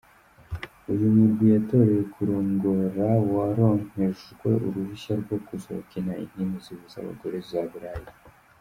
Uyu 0.91 1.07
murwi 1.15 1.45
yatorewe 1.55 2.01
kurongora, 2.13 3.05
waronkejwe 3.33 4.47
uruhusha 4.67 5.11
rwo 5.21 5.37
kuzokina 5.47 6.11
inkino 6.23 6.55
zihuza 6.65 6.95
abagore 6.99 7.37
za 7.49 7.61
Bulaya. 7.71 8.11